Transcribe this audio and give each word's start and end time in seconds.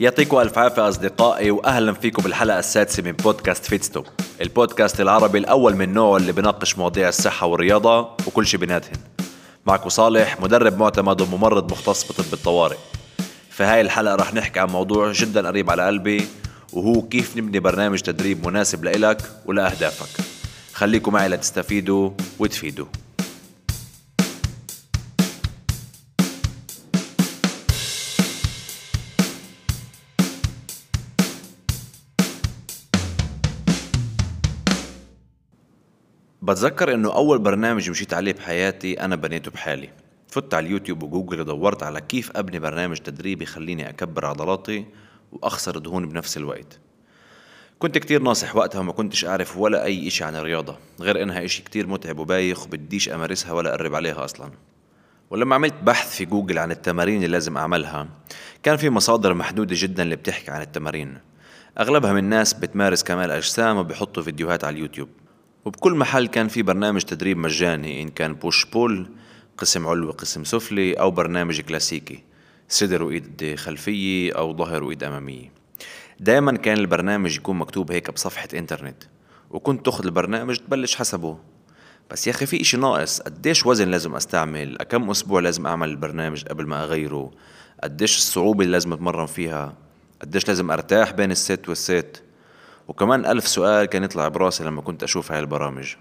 يعطيكم 0.00 0.38
ألف 0.38 0.58
عافية 0.58 0.88
أصدقائي 0.88 1.50
واهلا 1.50 1.92
فيكم 1.92 2.22
بالحلقة 2.22 2.58
السادسة 2.58 3.02
من 3.02 3.12
بودكاست 3.12 3.64
فيتستو 3.64 4.02
البودكاست 4.40 5.00
العربي 5.00 5.38
الأول 5.38 5.76
من 5.76 5.92
نوعه 5.92 6.16
اللي 6.16 6.32
بناقش 6.32 6.78
مواضيع 6.78 7.08
الصحة 7.08 7.46
والرياضة 7.46 8.00
وكل 8.26 8.46
شيء 8.46 8.60
بيناتهن 8.60 9.00
معكم 9.66 9.88
صالح 9.88 10.40
مدرب 10.40 10.78
معتمد 10.78 11.20
وممرض 11.20 11.72
مختص 11.72 12.12
بطب 12.12 12.32
الطوارئ. 12.32 12.76
في 13.50 13.62
هاي 13.62 13.80
الحلقة 13.80 14.14
رح 14.14 14.34
نحكي 14.34 14.60
عن 14.60 14.68
موضوع 14.68 15.12
جدا 15.12 15.48
قريب 15.48 15.70
على 15.70 15.86
قلبي 15.86 16.26
وهو 16.72 17.02
كيف 17.02 17.36
نبني 17.36 17.60
برنامج 17.60 18.00
تدريب 18.00 18.46
مناسب 18.46 18.84
لإلك 18.84 19.22
ولأهدافك. 19.46 20.24
خليكم 20.72 21.12
معي 21.12 21.28
لتستفيدوا 21.28 22.10
وتفيدوا. 22.38 22.86
بتذكر 36.50 36.94
إنه 36.94 37.14
أول 37.14 37.38
برنامج 37.38 37.90
مشيت 37.90 38.14
عليه 38.14 38.32
بحياتي 38.32 39.00
أنا 39.00 39.16
بنيته 39.16 39.50
بحالي. 39.50 39.88
فت 40.28 40.54
على 40.54 40.66
اليوتيوب 40.66 41.02
وجوجل 41.02 41.40
ودورت 41.40 41.82
على 41.82 42.00
كيف 42.00 42.36
أبني 42.36 42.58
برنامج 42.58 42.96
تدريبي 42.96 43.44
يخليني 43.44 43.88
أكبر 43.88 44.26
عضلاتي 44.26 44.86
وأخسر 45.32 45.78
دهون 45.78 46.08
بنفس 46.08 46.36
الوقت. 46.36 46.78
كنت 47.78 47.98
كتير 47.98 48.22
ناصح 48.22 48.56
وقتها 48.56 48.78
وما 48.78 48.92
كنتش 48.92 49.24
أعرف 49.24 49.56
ولا 49.56 49.84
أي 49.84 50.08
إشي 50.08 50.24
عن 50.24 50.36
الرياضة 50.36 50.76
غير 51.00 51.22
إنها 51.22 51.44
إشي 51.44 51.62
كتير 51.62 51.86
متعب 51.86 52.18
وبايخ 52.18 52.64
وبديش 52.66 53.08
أمارسها 53.08 53.52
ولا 53.52 53.70
أقرب 53.74 53.94
عليها 53.94 54.24
أصلا. 54.24 54.50
ولما 55.30 55.54
عملت 55.54 55.74
بحث 55.82 56.16
في 56.16 56.24
جوجل 56.24 56.58
عن 56.58 56.70
التمارين 56.70 57.16
اللي 57.16 57.28
لازم 57.28 57.56
أعملها 57.56 58.08
كان 58.62 58.76
في 58.76 58.90
مصادر 58.90 59.34
محدودة 59.34 59.76
جدا 59.78 60.02
اللي 60.02 60.16
بتحكي 60.16 60.50
عن 60.50 60.62
التمارين. 60.62 61.18
أغلبها 61.80 62.12
من 62.12 62.24
ناس 62.24 62.52
بتمارس 62.52 63.02
كمال 63.02 63.30
أجسام 63.30 63.76
وبيحطوا 63.76 64.22
فيديوهات 64.22 64.64
على 64.64 64.76
اليوتيوب. 64.76 65.08
وبكل 65.64 65.94
محل 65.94 66.26
كان 66.26 66.48
في 66.48 66.62
برنامج 66.62 67.02
تدريب 67.02 67.38
مجاني 67.38 68.02
إن 68.02 68.08
كان 68.08 68.34
بوش 68.34 68.64
بول 68.64 69.08
قسم 69.58 69.86
علوي 69.86 70.12
قسم 70.12 70.44
سفلي 70.44 70.92
أو 70.92 71.10
برنامج 71.10 71.60
كلاسيكي 71.60 72.24
صدر 72.68 73.02
وإيد 73.02 73.54
خلفية 73.58 74.32
أو 74.32 74.56
ظهر 74.56 74.84
وإيد 74.84 75.04
أمامية. 75.04 75.52
دايما 76.20 76.56
كان 76.56 76.78
البرنامج 76.78 77.36
يكون 77.36 77.56
مكتوب 77.56 77.92
هيك 77.92 78.10
بصفحة 78.10 78.48
إنترنت 78.54 79.02
وكنت 79.50 79.84
تأخذ 79.84 80.04
البرنامج 80.04 80.56
تبلش 80.56 80.96
حسبه. 80.96 81.38
بس 82.10 82.26
يا 82.26 82.32
أخي 82.32 82.46
في 82.46 82.60
إشي 82.60 82.76
ناقص 82.76 83.20
قديش 83.20 83.66
وزن 83.66 83.88
لازم 83.88 84.14
أستعمل؟ 84.14 84.76
كم 84.76 85.10
أسبوع 85.10 85.40
لازم 85.40 85.66
أعمل 85.66 85.88
البرنامج 85.88 86.44
قبل 86.44 86.66
ما 86.66 86.84
أغيره؟ 86.84 87.30
قديش 87.82 88.16
الصعوبة 88.16 88.64
اللي 88.64 88.72
لازم 88.72 88.92
أتمرن 88.92 89.26
فيها؟ 89.26 89.74
قديش 90.22 90.48
لازم 90.48 90.70
أرتاح 90.70 91.12
بين 91.12 91.30
الست 91.30 91.68
والست؟ 91.68 92.22
وكمان 92.90 93.26
ألف 93.26 93.48
سؤال 93.48 93.86
كان 93.86 94.04
يطلع 94.04 94.28
براسي 94.28 94.64
لما 94.64 94.82
كنت 94.82 95.02
أشوف 95.02 95.32
هاي 95.32 95.40
البرامج. 95.40 95.94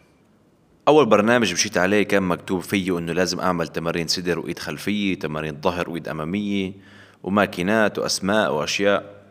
أول 0.88 1.06
برنامج 1.06 1.54
مشيت 1.54 1.78
عليه 1.78 2.04
كان 2.04 2.24
مكتوب 2.24 2.62
فيه 2.62 2.98
إنه 2.98 3.14
لازم 3.14 3.40
أعمل 3.40 3.68
تمارين 3.68 4.08
صدر 4.08 4.40
وإيد 4.40 4.60
خلفية 4.60 5.20
تمارين 5.20 5.62
ظهر 5.62 5.90
وإيد 5.90 6.08
أمامية 6.08 6.74
وماكينات 7.24 8.00
وأسماء 8.00 8.54
وأشياء. 8.54 9.24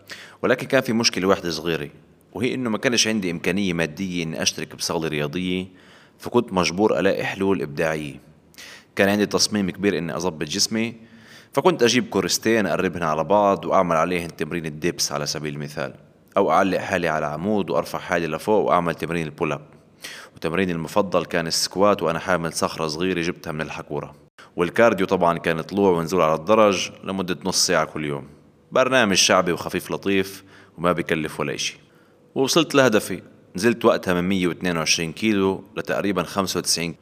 ولكن 0.42 0.66
كان 0.66 0.80
في 0.80 0.92
مشكلة 0.92 1.28
واحدة 1.28 1.50
صغيرة 1.50 1.90
وهي 2.32 2.54
إنه 2.54 2.70
ما 2.70 2.78
كانش 2.78 3.08
عندي 3.08 3.30
إمكانية 3.30 3.72
مادية 3.72 4.22
إني 4.22 4.42
أشترك 4.42 4.76
بصالة 4.76 5.08
رياضية 5.08 5.66
فكنت 6.18 6.52
مجبور 6.52 6.98
ألاقي 6.98 7.24
حلول 7.24 7.62
إبداعية. 7.62 8.14
كان 8.96 9.08
عندي 9.08 9.26
تصميم 9.26 9.70
كبير 9.70 9.98
إني 9.98 10.16
أظبط 10.16 10.46
جسمي 10.46 10.94
فكنت 11.52 11.82
أجيب 11.82 12.08
كورستين 12.08 12.66
أقربهن 12.66 13.02
على 13.02 13.24
بعض 13.24 13.64
وأعمل 13.64 13.96
عليهن 13.96 14.36
تمرين 14.36 14.66
ال 14.66 14.75
dips 14.75 15.12
على 15.12 15.26
سبيل 15.26 15.54
المثال. 15.54 16.07
أو 16.38 16.50
أعلق 16.50 16.78
حالي 16.78 17.08
على 17.08 17.26
عمود 17.26 17.70
وأرفع 17.70 17.98
حالي 17.98 18.26
لفوق 18.26 18.64
وأعمل 18.64 18.94
تمرين 18.94 19.26
ال 19.26 19.31
pull 19.31 19.52
up 19.52 19.60
وتمريني 20.36 20.72
المفضل 20.72 21.24
كان 21.24 21.46
ال 21.46 21.55
squat 21.55 22.02
وأنا 22.02 22.18
حامل 22.18 22.52
صخرة 22.52 22.86
صغيرة 22.86 23.20
جبتها 23.20 23.52
من 23.52 23.60
الحاكورة. 23.60 24.14
وال 24.56 24.69
cardio 24.69 25.06
طبعا 25.06 25.38
كان 25.38 25.60
طلوع 25.60 25.90
ونزول 25.90 26.22
على 26.22 26.34
الدرج 26.34 26.90
لمدة 27.04 27.38
نص 27.44 27.66
ساعة 27.66 27.84
كل 27.84 28.04
يوم. 28.04 28.28
برنامج 28.72 29.16
شعبي 29.16 29.52
وخفيف 29.52 29.90
لطيف 29.90 30.44
وما 30.78 30.92
بكلف 30.92 31.40
ولا 31.40 31.54
إشي. 31.54 31.78
ووصلت 32.34 32.74
لهدفي. 32.74 33.22
نزلت 33.56 33.84
وقتها 33.84 34.14
من 34.14 34.28
122 34.28 35.12
كيلو 35.12 35.64
لتقريبا 35.76 36.22
95 36.22 36.94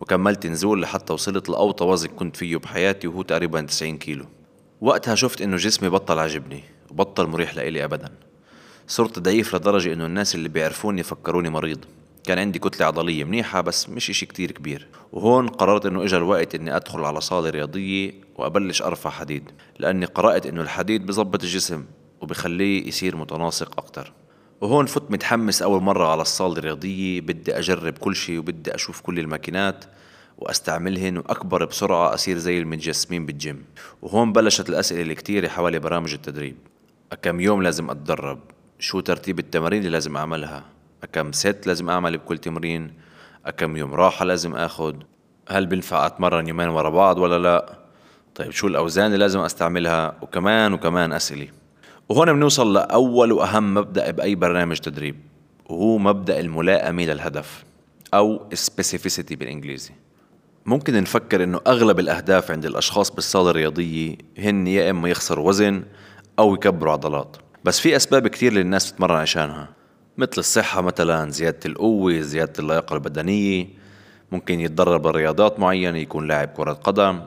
وكملت 0.00 0.46
نزول 0.46 0.82
لحتى 0.82 1.12
وصلت 1.12 1.48
لأوطى 1.48 1.84
وزن 1.84 2.08
كنت 2.08 2.36
فيه 2.36 2.56
بحياتي 2.56 3.08
وهو 3.08 3.22
تقريبا 3.22 3.60
90 3.60 3.98
كيلو. 3.98 4.24
وقتها 4.80 5.14
شفت 5.14 5.42
إنه 5.42 5.56
جسمي 5.56 5.88
بطل 5.88 6.18
عجبني 6.18 6.64
وبطل 6.90 7.26
مريح 7.26 7.54
لإلي 7.54 7.84
أبدا. 7.84 8.08
صرت 8.86 9.18
ضعيف 9.18 9.56
لدرجة 9.56 9.92
إنه 9.92 10.06
الناس 10.06 10.34
اللي 10.34 10.48
بيعرفوني 10.48 11.02
فكروني 11.02 11.50
مريض. 11.50 11.84
كان 12.24 12.38
عندي 12.38 12.58
كتلة 12.58 12.86
عضلية 12.86 13.24
منيحة 13.24 13.60
بس 13.60 13.88
مش 13.88 14.10
إشي 14.10 14.26
كتير 14.26 14.50
كبير. 14.50 14.88
وهون 15.12 15.48
قررت 15.48 15.86
إنه 15.86 16.04
إجا 16.04 16.16
الوقت 16.16 16.54
إني 16.54 16.76
أدخل 16.76 17.04
على 17.04 17.20
صالة 17.20 17.50
رياضية 17.50 18.12
وأبلش 18.36 18.82
أرفع 18.82 19.10
حديد 19.10 19.50
لأني 19.78 20.06
قرأت 20.06 20.46
إنه 20.46 20.62
الحديد 20.62 21.06
بظبط 21.06 21.42
الجسم 21.42 21.84
وبخليه 22.20 22.88
يصير 22.88 23.16
متناسق 23.16 23.78
أكتر. 23.78 24.12
وهون 24.60 24.86
فت 24.86 25.10
متحمس 25.10 25.62
أول 25.62 25.82
مرة 25.82 26.08
على 26.08 26.22
الصالة 26.22 26.58
الرياضية 26.58 27.20
بدي 27.20 27.58
أجرب 27.58 27.98
كل 27.98 28.16
شيء 28.16 28.38
وبدي 28.38 28.74
أشوف 28.74 29.00
كل 29.00 29.18
الماكينات 29.18 29.84
وأستعملهن 30.38 31.18
وأكبر 31.18 31.64
بسرعة 31.64 32.14
أصير 32.14 32.38
زي 32.38 32.58
المتجسمين 32.58 33.26
بالجيم. 33.26 33.64
وهون 34.02 34.32
بلشت 34.32 34.68
الأسئلة 34.68 35.02
الكتيره 35.02 35.48
حوالي 35.48 35.78
برامج 35.78 36.12
التدريب. 36.12 36.56
كم 37.22 37.40
يوم 37.40 37.62
لازم 37.62 37.90
أتدرب؟ 37.90 38.53
شو 38.84 39.00
ترتيب 39.00 39.38
التمارين 39.38 39.78
اللي 39.78 39.90
لازم 39.90 40.16
أعملها؟ 40.16 40.64
كم 41.12 41.32
ست 41.32 41.66
لازم 41.66 41.90
أعمل 41.90 42.18
بكل 42.18 42.38
تمرين؟ 42.38 42.92
كم 43.56 43.76
يوم 43.76 43.94
راحة 43.94 44.24
لازم 44.24 44.54
اخد 44.54 45.02
هل 45.48 45.66
بنفع 45.66 46.06
أتمرن 46.06 46.48
يومين 46.48 46.68
ورا 46.68 46.90
بعض 46.90 47.18
ولا 47.18 47.38
لا؟ 47.38 47.78
طيب 48.34 48.50
شو 48.50 48.66
الأوزان 48.66 49.06
اللي 49.06 49.16
لازم 49.18 49.40
أستعملها؟ 49.40 50.16
وكمان 50.22 50.72
وكمان 50.72 51.12
أسئلة. 51.12 51.48
وهون 52.08 52.32
بنوصل 52.32 52.72
لأول 52.72 53.32
وأهم 53.32 53.74
مبدأ 53.74 54.10
بأي 54.10 54.34
برنامج 54.34 54.76
تدريب 54.76 55.16
وهو 55.68 55.98
مبدأ 55.98 56.40
الملائمة 56.40 57.04
للهدف 57.04 57.64
أو 58.14 58.48
specificity 58.54 59.36
بالإنجليزي. 59.36 59.92
ممكن 60.66 61.02
نفكر 61.02 61.44
إنه 61.44 61.60
أغلب 61.66 62.00
الأهداف 62.00 62.50
عند 62.50 62.66
الأشخاص 62.66 63.10
بالصالة 63.10 63.50
الرياضية 63.50 64.16
هن 64.38 64.66
يا 64.66 64.90
إما 64.90 65.08
يخسروا 65.08 65.48
وزن 65.48 65.82
أو 66.38 66.54
يكبروا 66.54 66.92
عضلات. 66.92 67.36
بس 67.64 67.80
في 67.80 67.96
أسباب 67.96 68.28
كتير 68.28 68.52
للناس 68.52 68.92
تتمرن 68.92 69.16
عشانها. 69.16 69.68
مثل 70.18 70.38
الصحة 70.38 70.80
مثلا 70.80 71.30
زيادة 71.30 71.60
القوة 71.66 72.20
زيادة 72.20 72.52
اللياقة 72.58 72.94
البدنية. 72.94 73.68
ممكن 74.32 74.60
يتدرب 74.60 75.06
رياضات 75.06 75.60
معينة 75.60 75.98
يكون 75.98 76.28
لاعب 76.28 76.48
كرة 76.48 76.72
قدم. 76.72 77.22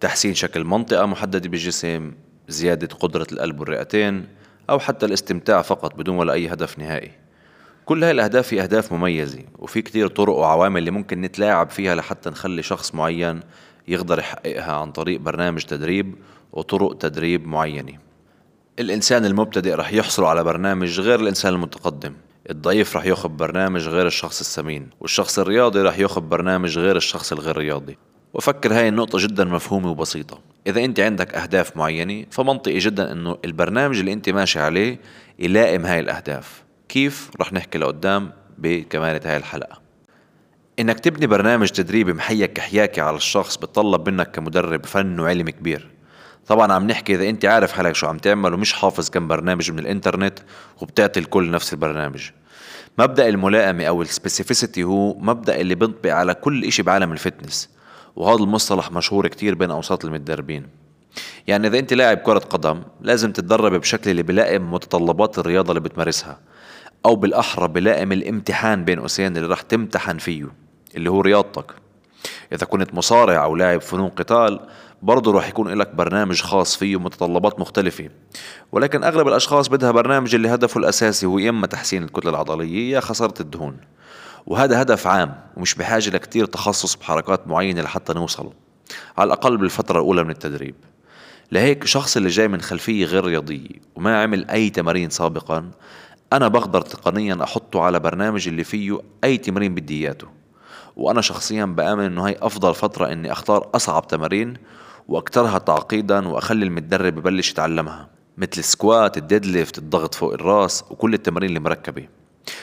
تحسين 0.00 0.34
شكل 0.34 0.64
منطقة 0.64 1.06
محددة 1.06 1.48
بالجسم 1.48 2.12
زيادة 2.48 2.86
قدرة 2.86 3.26
القلب 3.32 3.60
والرئتين 3.60 4.26
أو 4.70 4.78
حتى 4.78 5.06
الاستمتاع 5.06 5.62
فقط 5.62 5.94
بدون 5.94 6.16
ولا 6.16 6.32
أي 6.32 6.48
هدف 6.52 6.78
نهائي. 6.78 7.10
كل 7.84 8.04
هاي 8.04 8.10
الأهداف 8.10 8.54
هي 8.54 8.62
أهداف 8.62 8.92
مميزة 8.92 9.44
وفي 9.58 9.82
كتير 9.82 10.08
طرق 10.08 10.34
وعوامل 10.34 10.78
اللي 10.78 10.90
ممكن 10.90 11.20
نتلاعب 11.20 11.70
فيها 11.70 11.94
لحتى 11.94 12.30
نخلي 12.30 12.62
شخص 12.62 12.94
معين 12.94 13.40
يقدر 13.88 14.18
يحققها 14.18 14.72
عن 14.72 14.92
طريق 14.92 15.20
برنامج 15.20 15.62
تدريب 15.62 16.14
وطرق 16.52 16.98
تدريب 16.98 17.46
معينة. 17.46 18.07
الإنسان 18.78 19.24
المبتدئ 19.24 19.74
رح 19.74 19.92
يحصل 19.92 20.24
على 20.24 20.44
برنامج 20.44 21.00
غير 21.00 21.20
الإنسان 21.20 21.54
المتقدم. 21.54 22.12
الضعيف 22.50 22.96
رح 22.96 23.04
ياخذ 23.04 23.28
برنامج 23.28 23.88
غير 23.88 24.06
الشخص 24.06 24.40
السمين 24.40 24.90
والشخص 25.00 25.38
الرياضي 25.38 25.82
رح 25.82 25.98
ياخذ 25.98 26.20
برنامج 26.20 26.78
غير 26.78 26.96
الشخص 26.96 27.32
الغير 27.32 27.56
رياضي 27.56 27.98
وفكر 28.34 28.72
هاي 28.72 28.88
النقطة 28.88 29.18
جدا 29.18 29.44
مفهومة 29.44 29.90
وبسيطة. 29.90 30.40
إذا 30.66 30.84
أنت 30.84 31.00
عندك 31.00 31.34
أهداف 31.34 31.76
معينة 31.76 32.26
فمنطقي 32.30 32.78
جدا 32.78 33.12
أنه 33.12 33.38
البرنامج 33.44 33.98
اللي 33.98 34.12
أنت 34.12 34.30
ماشي 34.30 34.58
عليه 34.58 35.00
يلائم 35.38 35.86
هاي 35.86 36.00
الأهداف. 36.00 36.62
كيف؟ 36.88 37.30
رح 37.40 37.52
نحكي 37.52 37.78
لقدام 37.78 38.32
بكمالة 38.58 39.20
هاي 39.24 39.36
الحلقة. 39.36 39.80
إنك 40.78 41.00
تبني 41.00 41.26
برنامج 41.26 41.68
تدريبي 41.68 42.12
محيك 42.12 42.52
كحياكي 42.52 43.00
على 43.00 43.16
الشخص 43.16 43.56
بتطلب 43.56 44.08
منك 44.08 44.30
كمدرب 44.30 44.86
فن 44.86 45.20
وعلم 45.20 45.50
كبير. 45.50 45.97
طبعا 46.48 46.72
عم 46.72 46.86
نحكي 46.86 47.14
إذا 47.14 47.28
أنت 47.28 47.44
عارف 47.44 47.72
حالك 47.72 47.94
شو 47.94 48.06
عم 48.06 48.18
تعمل 48.18 48.54
ومش 48.54 48.72
حافظ 48.72 49.10
كم 49.10 49.28
برنامج 49.28 49.70
من 49.70 49.78
الإنترنت 49.78 50.38
وبتعطي 50.80 51.20
الكل 51.20 51.50
نفس 51.50 51.72
البرنامج. 51.72 52.30
مبدأ 52.98 53.28
الملائمة 53.28 53.84
أو 53.84 54.02
ال 54.02 54.09
specificity 54.09 54.84
هو 54.84 55.18
مبدأ 55.18 55.60
اللي 55.60 55.74
بينطبق 55.74 56.12
على 56.12 56.34
كل 56.34 56.64
إشي 56.64 56.82
بعالم 56.82 57.12
ال 57.12 57.19
fitness 57.19 57.68
وهذا 58.16 58.42
المصطلح 58.42 58.92
مشهور 58.92 59.28
كتير 59.28 59.54
بين 59.54 59.70
أوساط 59.70 60.04
المتدربين. 60.04 60.66
يعني 61.46 61.66
إذا 61.66 61.78
أنت 61.78 61.94
لاعب 61.94 62.18
كرة 62.18 62.38
قدم 62.38 62.82
لازم 63.00 63.32
تتدرب 63.32 63.80
بشكل 63.80 64.10
اللي 64.10 64.22
بلائم 64.22 64.72
متطلبات 64.72 65.38
الرياضة 65.38 65.70
اللي 65.70 65.80
بتمارسها 65.80 66.38
أو 67.06 67.16
بالأحرى 67.16 67.68
بلائم 67.68 68.12
الامتحان 68.12 68.84
بين 68.84 69.00
قوسين 69.00 69.36
اللي 69.36 69.48
راح 69.48 69.60
تمتحن 69.60 70.18
فيه 70.18 70.46
اللي 70.96 71.10
هو 71.10 71.20
رياضتك. 71.20 71.72
إذا 72.52 72.66
كنت 72.66 72.94
مصارع 72.94 73.44
أو 73.44 73.56
لاعب 73.56 73.80
فنون 73.80 74.08
قتال 74.08 74.60
برضه 75.02 75.32
راح 75.32 75.48
يكون 75.48 75.68
لك 75.68 75.94
برنامج 75.94 76.42
خاص 76.42 76.76
فيه 76.76 77.00
متطلبات 77.00 77.60
مختلفة. 77.60 78.08
ولكن 78.72 79.04
أغلب 79.04 79.28
الأشخاص 79.28 79.68
بدها 79.68 79.90
برنامج 79.90 80.34
اللي 80.34 80.48
هدفه 80.48 80.78
الأساسي 80.78 81.26
هو 81.26 81.38
إما 81.38 81.66
تحسين 81.66 82.04
الكتلة 82.04 82.30
العضلية 82.30 82.94
يا 82.94 83.00
خسارة 83.00 83.34
الدهون. 83.40 83.76
وهذا 84.46 84.82
هدف 84.82 85.06
عام 85.06 85.40
ومش 85.56 85.74
بحاجة 85.74 86.10
لكتير 86.10 86.44
تخصص 86.44 86.94
بحركات 86.94 87.48
معينة 87.48 87.82
لحتى 87.82 88.12
نوصله. 88.12 88.52
على 89.18 89.26
الأقل 89.26 89.56
بالفترة 89.56 89.98
الأولى 89.98 90.24
من 90.24 90.30
التدريب. 90.30 90.74
لهيك 91.52 91.84
الشخص 91.84 92.16
اللي 92.16 92.28
جاي 92.28 92.48
من 92.48 92.60
خلفية 92.60 93.04
غير 93.04 93.24
رياضية 93.24 93.68
وما 93.96 94.22
عمل 94.22 94.50
أي 94.50 94.70
تمارين 94.70 95.10
سابقا 95.10 95.70
أنا 96.32 96.48
بقدر 96.48 96.80
تقنيا 96.80 97.38
أحطه 97.42 97.82
على 97.82 98.00
برنامج 98.00 98.48
اللي 98.48 98.64
فيه 98.64 98.98
أي 99.24 99.36
تمرين 99.36 99.74
بدي 99.74 100.04
إياته. 100.06 100.28
وأنا 100.96 101.20
شخصيا 101.20 101.64
بآمن 101.64 102.04
إنه 102.04 102.26
هاي 102.26 102.36
أفضل 102.42 102.74
فترة 102.74 103.12
إني 103.12 103.32
أختار 103.32 103.68
أصعب 103.74 104.06
تمارين 104.06 104.54
وأكثرها 105.08 105.58
تعقيدا 105.58 106.28
وأخلي 106.28 106.64
المتدرب 106.64 107.18
يبلش 107.18 107.50
يتعلمها 107.50 108.08
مثل 108.38 108.58
ال 108.58 108.68
squat 108.68 109.16
ال 109.16 109.46
deadlift 109.46 109.78
الضغط 109.78 110.14
فوق 110.14 110.32
الراس 110.32 110.84
وكل 110.90 111.14
التمارين 111.14 111.56
المركبة 111.56 112.08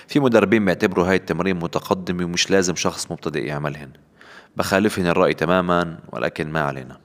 في 0.07 0.19
مدربين 0.19 0.65
بيعتبروا 0.65 1.09
هاي 1.09 1.15
التمارين 1.15 1.55
متقدمة 1.55 2.25
ومش 2.25 2.51
لازم 2.51 2.75
شخص 2.75 3.11
مبتدئ 3.11 3.45
يعملهن. 3.45 3.89
بخالفهن 4.57 5.07
الرأي 5.07 5.33
تماما 5.33 5.97
ولكن 6.11 6.51
ما 6.51 6.61
علينا. 6.61 6.97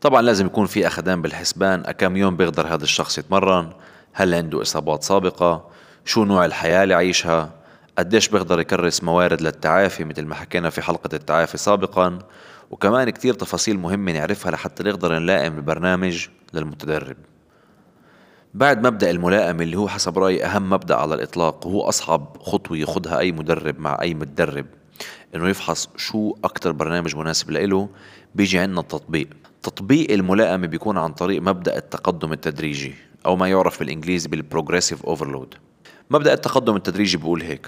طبعا 0.00 0.22
لازم 0.22 0.46
يكون 0.46 0.66
في 0.66 0.86
أخدان 0.86 1.22
بالحسبان 1.22 1.82
أكم 1.86 2.16
يوم 2.16 2.36
بيقدر 2.36 2.66
هذا 2.66 2.84
الشخص 2.84 3.18
يتمرن 3.18 3.70
هل 4.12 4.34
عنده 4.34 4.62
إصابات 4.62 5.02
سابقة 5.02 5.68
شو 6.04 6.24
نوع 6.24 6.44
الحياة 6.44 6.82
اللي 6.82 6.94
عايشها 6.94 7.50
قديش 7.98 8.28
بيقدر 8.28 8.60
يكرس 8.60 9.04
موارد 9.04 9.40
للتعافي 9.40 10.04
مثل 10.04 10.24
ما 10.24 10.34
حكينا 10.34 10.70
في 10.70 10.82
حلقة 10.82 11.08
التعافي 11.12 11.58
سابقا 11.58 12.18
وكمان 12.70 13.10
كتير 13.10 13.34
تفاصيل 13.34 13.78
مهمة 13.78 14.12
نعرفها 14.12 14.52
لحتى 14.52 14.82
نقدر 14.82 15.18
نلائم 15.18 15.56
البرنامج 15.56 16.26
للمتدرب. 16.54 17.16
بعد 18.54 18.86
مبدأ 18.86 19.10
الملائمة 19.10 19.62
اللي 19.62 19.76
هو 19.76 19.88
حسب 19.88 20.18
رأيي 20.18 20.44
أهم 20.44 20.70
مبدأ 20.70 20.94
على 20.94 21.14
الإطلاق 21.14 21.66
وهو 21.66 21.80
أصعب 21.88 22.36
خطوة 22.40 22.76
ياخدها 22.76 23.18
أي 23.18 23.32
مدرب 23.32 23.80
مع 23.80 23.98
أي 24.02 24.14
متدرب 24.14 24.66
إنه 25.34 25.48
يفحص 25.48 25.88
شو 25.96 26.34
أكتر 26.44 26.72
برنامج 26.72 27.16
مناسب 27.16 27.50
لإله 27.50 27.88
بيجي 28.34 28.58
عندنا 28.58 28.80
التطبيق. 28.80 29.28
تطبيق 29.62 30.10
الملائمة 30.10 30.66
بيكون 30.66 30.98
عن 30.98 31.12
طريق 31.12 31.42
مبدأ 31.42 31.76
التقدم 31.76 32.32
التدريجي 32.32 32.94
أو 33.26 33.36
ما 33.36 33.48
يعرف 33.48 33.78
بالإنجليزي 33.78 34.28
بالبروجريسيف 34.28 35.04
أوفرلود 35.04 35.54
مبدأ 36.10 36.32
التقدم 36.32 36.76
التدريجي 36.76 37.16
بيقول 37.16 37.42
هيك 37.42 37.66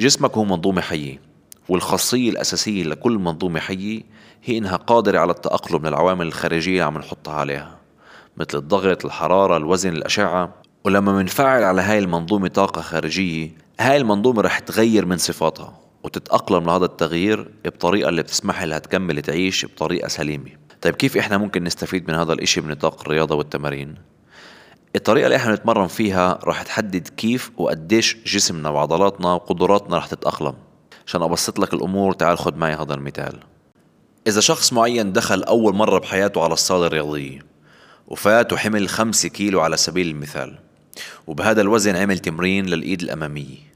جسمك 0.00 0.36
هو 0.36 0.44
منظومة 0.44 0.80
حية 0.80 1.20
والخاصية 1.68 2.30
الأساسية 2.30 2.84
لكل 2.84 3.18
منظومة 3.18 3.60
حية 3.60 4.02
هي 4.44 4.58
إنها 4.58 4.76
قادرة 4.76 5.18
على 5.18 5.32
التأقلم 5.32 5.86
للعوامل 5.86 6.26
الخارجية 6.26 6.72
اللي 6.72 6.82
عم 6.82 6.98
نحطها 6.98 7.34
عليها 7.34 7.78
مثل 8.36 8.58
الضغط 8.58 9.04
الحرارة 9.04 9.56
الوزن 9.56 9.92
الأشعة 9.92 10.54
ولما 10.84 11.12
منفعل 11.12 11.62
على 11.62 11.82
هاي 11.82 11.98
المنظومة 11.98 12.48
طاقة 12.48 12.80
خارجية 12.80 13.50
هاي 13.80 13.96
المنظومة 13.96 14.42
رح 14.42 14.58
تغير 14.58 15.06
من 15.06 15.16
صفاتها 15.16 15.80
وتتأقلم 16.02 16.64
لهذا 16.64 16.84
التغيير 16.84 17.50
بطريقة 17.64 18.08
اللي 18.08 18.22
بتسمح 18.22 18.62
لها 18.62 18.78
تكمل 18.78 19.22
تعيش 19.22 19.66
بطريقة 19.66 20.08
سليمة 20.08 20.50
طيب 20.82 20.94
كيف 20.94 21.16
إحنا 21.16 21.38
ممكن 21.38 21.64
نستفيد 21.64 22.10
من 22.10 22.14
هذا 22.14 22.32
الإشي 22.32 22.60
بنطاق 22.60 23.00
الرياضة 23.00 23.34
والتمارين؟ 23.34 23.94
الطريقة 24.96 25.24
اللي 25.24 25.36
إحنا 25.36 25.54
نتمرن 25.54 25.86
فيها 25.86 26.38
رح 26.44 26.62
تحدد 26.62 27.08
كيف 27.08 27.50
وقديش 27.56 28.16
جسمنا 28.26 28.68
وعضلاتنا 28.68 29.34
وقدراتنا 29.34 29.98
رح 29.98 30.06
تتأقلم. 30.06 30.54
عشان 31.06 31.22
أبسط 31.22 31.58
لك 31.58 31.74
الأمور 31.74 32.12
تعال 32.12 32.38
خد 32.38 32.56
معي 32.56 32.74
هذا 32.74 32.94
المثال. 32.94 33.38
إذا 34.26 34.40
شخص 34.40 34.72
معين 34.72 35.12
دخل 35.12 35.42
أول 35.42 35.74
مرة 35.74 35.98
بحياته 35.98 36.42
على 36.42 36.52
الصالة 36.52 36.86
الرياضية 36.86 37.38
وفات 38.08 38.52
وحمل 38.52 38.88
خمسة 38.88 39.28
كيلو 39.28 39.60
على 39.60 39.76
سبيل 39.76 40.08
المثال 40.08 40.58
وبهذا 41.26 41.60
الوزن 41.60 41.96
عمل 41.96 42.18
تمرين 42.18 42.66
للإيد 42.66 43.02
الأمامية. 43.02 43.74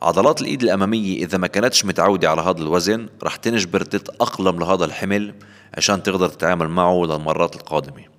عضلات 0.00 0.40
الإيد 0.40 0.62
الأمامية 0.62 1.24
إذا 1.24 1.38
ما 1.38 1.46
كانتش 1.46 1.84
متعودة 1.84 2.30
على 2.30 2.42
هذا 2.42 2.62
الوزن 2.62 3.08
رح 3.22 3.36
تنجبر 3.36 3.80
تتأقلم 3.80 4.58
لهذا 4.58 4.84
الحمل 4.84 5.34
عشان 5.76 6.02
تقدر 6.02 6.28
تتعامل 6.28 6.68
معه 6.68 7.04
للمرات 7.04 7.56
القادمة. 7.56 8.13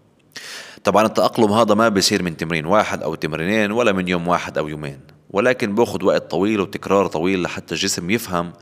طبعا 0.86 1.06
التأقلم 1.06 1.52
هذا 1.52 1.74
ما 1.74 1.90
بيصير 1.90 2.24
من 2.24 2.38
تمرين 2.38 2.66
واحد 2.66 3.04
أو 3.04 3.16
تمرينين 3.16 3.72
ولا 3.72 3.92
من 3.92 4.08
يوم 4.08 4.28
واحد 4.28 4.58
أو 4.58 4.68
يومين 4.68 5.00
ولكن 5.30 5.76
بأخذ 5.76 6.04
وقت 6.06 6.32
طويل 6.32 6.62
وتكرار 6.62 7.08
طويل 7.08 7.42
لحتى 7.42 7.76
الجسم 7.76 8.10
يفهم 8.10 8.54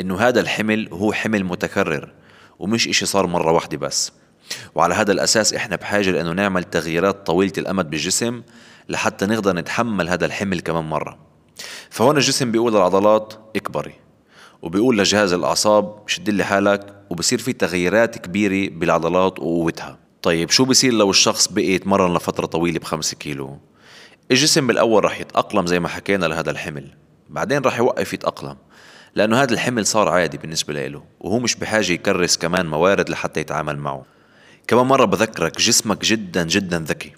إنه 0.00 0.18
هذا 0.20 0.40
الحمل 0.40 0.88
هو 0.92 1.12
حمل 1.12 1.44
متكرر 1.44 2.12
ومش 2.58 2.88
إشي 2.88 3.06
صار 3.06 3.26
مرة 3.26 3.52
واحدة 3.52 3.76
بس. 3.76 4.12
وعلى 4.74 4.94
هذا 4.94 5.12
الأساس 5.12 5.54
إحنا 5.54 5.76
بحاجة 5.76 6.10
لأنه 6.10 6.32
نعمل 6.32 6.64
تغييرات 6.64 7.26
طويلة 7.26 7.52
الأمد 7.58 7.90
بالجسم 7.90 8.42
لحتى 8.88 9.26
نقدر 9.26 9.56
نتحمل 9.56 10.08
هذا 10.08 10.26
الحمل 10.26 10.60
كمان 10.60 10.84
مرة. 10.84 11.18
فهون 11.90 12.16
الجسم 12.16 12.52
بيقول 12.52 12.72
للعضلات 12.72 13.34
اكبري 13.56 13.94
وبيقول 14.62 14.98
لجهاز 14.98 15.32
الأعصاب 15.32 16.02
شد 16.06 16.30
لي 16.30 16.44
حالك 16.44 16.94
وبصير 17.10 17.38
في 17.38 17.52
تغييرات 17.52 18.18
كبيرة 18.18 18.70
بالعضلات 18.74 19.38
وقوتها. 19.38 20.03
طيب 20.24 20.50
شو 20.50 20.64
بصير 20.64 20.92
لو 20.92 21.10
الشخص 21.10 21.48
بقي 21.48 21.70
يتمرن 21.70 22.14
لفترة 22.14 22.46
طويلة 22.46 22.78
بخمسة 22.78 23.16
كيلو؟ 23.16 23.58
الجسم 24.30 24.66
بالأول 24.66 25.04
رح 25.04 25.20
يتأقلم 25.20 25.66
زي 25.66 25.80
ما 25.80 25.88
حكينا 25.88 26.26
لهذا 26.26 26.50
الحمل 26.50 26.90
بعدين 27.30 27.62
رح 27.62 27.78
يوقف 27.78 28.12
يتأقلم 28.12 28.56
لأنه 29.14 29.42
هذا 29.42 29.52
الحمل 29.52 29.86
صار 29.86 30.08
عادي 30.08 30.38
بالنسبة 30.38 30.86
له 30.86 31.02
وهو 31.20 31.38
مش 31.38 31.56
بحاجة 31.56 31.92
يكرس 31.92 32.36
كمان 32.36 32.66
موارد 32.66 33.10
لحتى 33.10 33.40
يتعامل 33.40 33.78
معه. 33.78 34.04
كمان 34.66 34.86
مرة 34.86 35.04
بذكرك 35.04 35.60
جسمك 35.60 36.04
جدا 36.04 36.44
جدا 36.44 36.78
ذكي 36.78 37.12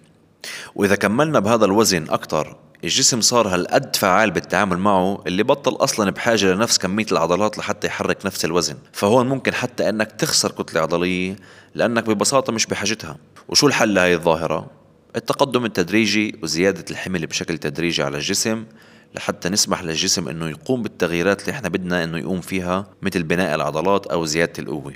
وإذا 0.74 0.94
كملنا 0.94 1.40
بهذا 1.40 1.64
الوزن 1.64 2.06
أكتر 2.10 2.56
الجسم 2.84 3.20
صار 3.20 3.48
هالقد 3.48 3.96
فعال 3.96 4.30
بالتعامل 4.30 4.78
معه 4.78 5.22
اللي 5.26 5.42
بطل 5.42 5.72
أصلا 5.72 6.10
بحاجة 6.10 6.54
لنفس 6.54 6.78
كمية 6.78 7.06
العضلات 7.12 7.58
لحتى 7.58 7.86
يحرك 7.86 8.26
نفس 8.26 8.44
الوزن. 8.44 8.76
فهون 8.92 9.28
ممكن 9.28 9.54
حتى 9.54 9.88
إنك 9.88 10.12
تخسر 10.12 10.50
كتلة 10.50 10.80
عضلية 10.80 11.36
لأنك 11.76 12.04
ببساطة 12.04 12.52
مش 12.52 12.66
بحاجتها. 12.66 13.16
وشو 13.48 13.66
الحل 13.66 13.94
لهي 13.94 14.14
الظاهرة؟ 14.14 14.70
التقدم 15.16 15.64
التدريجي 15.64 16.38
وزيادة 16.42 16.84
الحمل 16.90 17.26
بشكل 17.26 17.58
تدريجي 17.58 18.02
على 18.02 18.16
الجسم 18.16 18.64
لحتى 19.14 19.48
نسمح 19.48 19.82
للجسم 19.82 20.28
إنه 20.28 20.48
يقوم 20.48 20.82
بالتغييرات 20.82 21.40
اللي 21.40 21.52
إحنا 21.52 21.68
بدنا 21.68 22.04
إنه 22.04 22.18
يقوم 22.18 22.40
فيها 22.40 22.86
مثل 23.02 23.22
بناء 23.22 23.54
العضلات 23.54 24.06
أو 24.06 24.24
زيادة 24.24 24.52
القوة. 24.58 24.92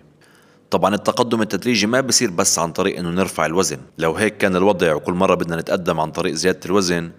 طبعا 0.70 0.94
التقدم 0.94 1.42
التدريجي 1.42 1.86
ما 1.86 2.00
بصير 2.00 2.30
بس 2.30 2.58
عن 2.58 2.72
طريق 2.72 2.98
إنه 2.98 3.10
نرفع 3.10 3.46
الوزن. 3.46 3.78
لو 3.98 4.14
هيك 4.14 4.36
كان 4.36 4.56
الوضع 4.56 4.94
وكل 4.94 5.12
مرة 5.12 5.34
بدنا 5.34 5.56
نتقدم 5.56 6.00
عن 6.00 6.10
طريق 6.10 6.34
زيادة 6.34 6.60
الوزن 6.66 7.10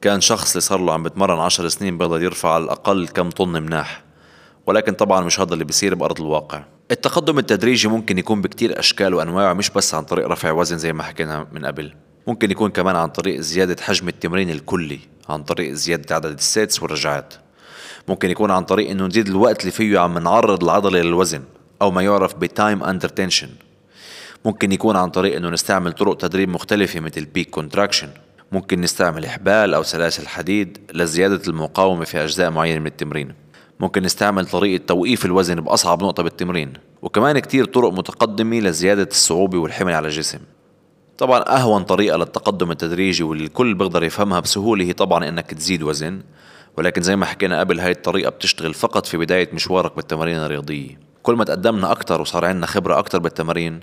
كان 0.00 0.20
شخص 0.20 0.50
اللي 0.50 0.60
صار 0.60 0.80
له 0.80 0.92
عم 0.92 1.02
بتمرن 1.02 1.38
عشر 1.38 1.68
سنين 1.68 1.98
بيقدر 1.98 2.22
يرفع 2.22 2.54
على 2.54 2.64
الأقل 2.64 3.08
كم 3.08 3.30
طن 3.30 3.48
مناح. 3.48 4.02
ولكن 4.66 4.92
طبعا 4.92 5.20
مش 5.20 5.40
هذا 5.40 5.52
اللي 5.52 5.64
بيصير 5.64 5.94
بأرض 5.94 6.20
الواقع. 6.20 6.64
التقدم 6.90 7.38
التدريجي 7.38 7.88
ممكن 7.88 8.18
يكون 8.18 8.42
بكتير 8.42 8.78
أشكال 8.78 9.14
وأنواع 9.14 9.54
مش 9.54 9.70
بس 9.70 9.94
عن 9.94 10.04
طريق 10.04 10.26
رفع 10.26 10.50
وزن 10.50 10.78
زي 10.78 10.92
ما 10.92 11.02
حكينا 11.02 11.46
من 11.52 11.66
قبل. 11.66 11.94
ممكن 12.26 12.50
يكون 12.50 12.70
كمان 12.70 12.96
عن 12.96 13.08
طريق 13.08 13.40
زيادة 13.40 13.76
حجم 13.82 14.08
التمرين 14.08 14.50
الكلي 14.50 14.98
عن 15.28 15.42
طريق 15.42 15.72
زيادة 15.72 16.14
عدد 16.14 16.32
ال 16.32 16.42
sets 16.42 16.82
والرجعات. 16.82 17.34
ممكن 18.08 18.30
يكون 18.30 18.50
عن 18.50 18.64
طريق 18.64 18.90
إنه 18.90 19.06
نزيد 19.06 19.28
الوقت 19.28 19.60
اللي 19.60 19.72
فيه 19.72 19.98
عم 19.98 20.18
نعرض 20.18 20.64
العضلة 20.64 21.00
للوزن 21.00 21.42
أو 21.82 21.90
ما 21.90 22.02
يعرف 22.02 22.34
ب 22.34 22.44
time 22.44 22.82
under 22.82 23.08
tension 23.08 23.48
ممكن 24.44 24.72
يكون 24.72 24.96
عن 24.96 25.10
طريق 25.10 25.36
إنه 25.36 25.50
نستعمل 25.50 25.92
طرق 25.92 26.16
تدريب 26.16 26.48
مختلفة 26.48 27.00
مثل 27.00 27.24
peak 27.24 27.50
contraction 27.50 28.08
ممكن 28.52 28.80
نستعمل 28.80 29.24
إحبال 29.24 29.74
أو 29.74 29.82
سلاسل 29.82 30.28
حديد 30.28 30.78
لزيادة 30.94 31.42
المقاومة 31.48 32.04
في 32.04 32.24
أجزاء 32.24 32.50
معينة 32.50 32.80
من 32.80 32.86
التمرين. 32.86 33.49
ممكن 33.80 34.02
نستعمل 34.02 34.46
طريقة 34.46 34.84
توقيف 34.86 35.24
الوزن 35.24 35.60
بأصعب 35.60 36.02
نقطة 36.02 36.22
بالتمرين 36.22 36.72
وكمان 37.02 37.38
كتير 37.38 37.64
طرق 37.64 37.92
متقدمة 37.92 38.60
لزيادة 38.60 39.08
الصعوبة 39.10 39.58
والحمل 39.58 39.92
على 39.92 40.08
الجسم. 40.08 40.38
طبعا 41.18 41.40
أهون 41.40 41.82
طريقة 41.82 42.16
للتقدم 42.16 42.70
التدريجي 42.70 43.22
واللي 43.22 43.44
الكل 43.44 43.74
بيقدر 43.74 44.04
يفهمها 44.04 44.40
بسهولة 44.40 44.84
هي 44.84 44.92
طبعا 44.92 45.28
إنك 45.28 45.54
تزيد 45.54 45.82
وزن 45.82 46.22
ولكن 46.78 47.02
زي 47.02 47.16
ما 47.16 47.26
حكينا 47.26 47.60
قبل 47.60 47.80
هاي 47.80 47.90
الطريقة 47.90 48.30
بتشتغل 48.30 48.74
فقط 48.74 49.06
في 49.06 49.16
بداية 49.16 49.48
مشوارك 49.52 49.96
بالتمارين 49.96 50.36
الرياضية. 50.36 51.00
كل 51.22 51.34
ما 51.34 51.44
تقدمنا 51.44 51.90
أكتر 51.90 52.20
وصار 52.20 52.44
عندنا 52.44 52.66
خبرة 52.66 52.98
أكتر 52.98 53.18
بالتمارين 53.18 53.80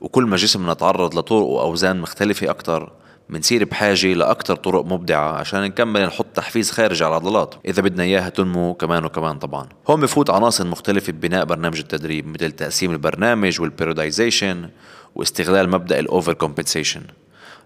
وكل 0.00 0.24
ما 0.24 0.36
جسمنا 0.36 0.74
تعرض 0.74 1.18
لطرق 1.18 1.46
وأوزان 1.46 2.00
مختلفة 2.00 2.50
أكتر 2.50 2.92
منصير 3.28 3.64
بحاجة 3.64 4.12
لأكثر 4.12 4.56
طرق 4.56 4.84
مبدعة 4.84 5.32
عشان 5.32 5.62
نكمل 5.62 6.02
نحط 6.02 6.26
تحفيز 6.34 6.70
خارجي 6.70 7.04
على 7.04 7.10
العضلات. 7.10 7.54
إذا 7.66 7.82
بدنا 7.82 8.02
إياها 8.02 8.28
تنمو 8.28 8.74
كمان 8.74 9.04
وكمان 9.04 9.38
طبعا. 9.38 9.68
هون 9.90 10.00
بفوت 10.00 10.30
عناصر 10.30 10.66
مختلفة 10.66 11.12
ببناء 11.12 11.44
برنامج 11.44 11.78
التدريب 11.78 12.26
مثل 12.26 12.52
تقسيم 12.52 12.90
البرنامج 12.90 13.60
والبيرودايزيشن 13.60 14.68
واستغلال 15.14 15.70
مبدأ 15.70 15.98
الأوفر 15.98 16.32
كومبنسيشن 16.32 17.02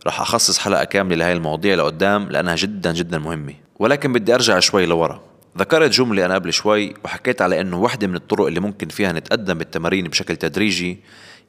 رح 0.06 0.20
أخصص 0.20 0.58
حلقة 0.58 0.84
كاملة 0.84 1.16
لهي 1.16 1.32
المواضيع 1.32 1.74
لقدام 1.74 2.28
لأنها 2.28 2.54
جدا 2.56 2.92
جدا 2.92 3.18
مهمة. 3.18 3.54
ولكن 3.78 4.12
بدي 4.12 4.34
أرجع 4.34 4.58
شوي 4.58 4.86
لورا. 4.86 5.20
ذكرت 5.58 5.90
جملة 5.90 6.26
أنا 6.26 6.34
قبل 6.34 6.52
شوي 6.52 6.94
وحكيت 7.04 7.42
على 7.42 7.60
إنه 7.60 7.80
واحدة 7.80 8.06
من 8.06 8.14
الطرق 8.14 8.46
اللي 8.46 8.60
ممكن 8.60 8.88
فيها 8.88 9.12
نتقدم 9.12 9.54
بالتمارين 9.54 10.08
بشكل 10.08 10.36
تدريجي 10.36 11.00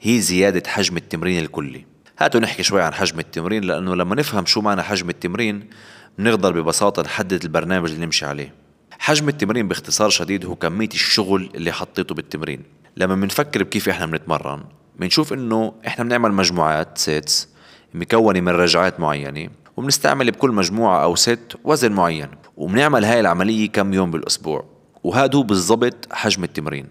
هي 0.01 0.19
زيادة 0.19 0.69
حجم 0.69 0.97
التمرين 0.97 1.43
الكلي. 1.43 1.90
هاتوا 2.21 2.41
نحكي 2.41 2.63
شوي 2.63 2.81
عن 2.81 2.93
حجم 2.93 3.19
التمرين 3.19 3.63
لأنه 3.63 3.95
لما 3.95 4.15
نفهم 4.15 4.45
شو 4.45 4.61
معنى 4.61 4.83
حجم 4.83 5.09
التمرين 5.09 5.69
بنقدر 6.17 6.61
ببساطة 6.61 7.01
نحدد 7.01 7.43
البرنامج 7.43 7.91
اللي 7.91 8.05
نمشي 8.05 8.25
عليه. 8.25 8.53
حجم 8.99 9.29
التمرين 9.29 9.67
باختصار 9.67 10.09
شديد 10.09 10.45
هو 10.45 10.55
كمية 10.55 10.87
الشغل 10.87 11.51
اللي 11.55 11.71
حطيته 11.71 12.15
بالتمرين. 12.15 12.63
لما 12.97 13.15
بنفكر 13.15 13.63
بكيف 13.63 13.89
إحنا 13.89 14.05
بنتمرن 14.05 14.63
بنشوف 14.99 15.33
إنه 15.33 15.73
إحنا 15.87 16.03
بنعمل 16.03 16.31
مجموعات 16.31 16.97
سيتس 16.97 17.49
مكونة 17.93 18.41
من 18.41 18.49
رجعات 18.49 18.99
معينة 18.99 19.49
وبنستعمل 19.77 20.31
بكل 20.31 20.51
مجموعة 20.51 21.03
أو 21.03 21.15
ست 21.15 21.55
وزن 21.63 21.91
معين 21.91 22.29
وبنعمل 22.57 23.05
هاي 23.05 23.19
العملية 23.19 23.69
كم 23.71 23.93
يوم 23.93 24.11
بالأسبوع. 24.11 24.65
وهذا 25.03 25.37
هو 25.37 25.43
بالضبط 25.43 26.07
حجم 26.11 26.43
التمرين. 26.43 26.87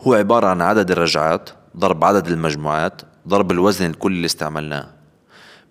هو 0.00 0.14
عبارة 0.14 0.46
عن 0.46 0.60
عدد 0.60 0.90
الرجعات 0.90 1.50
ضرب 1.76 2.04
عدد 2.04 2.28
المجموعات 2.28 3.02
ضرب 3.28 3.52
الوزن 3.52 3.90
الكلي 3.90 4.16
اللي 4.16 4.26
استعملناه. 4.26 4.88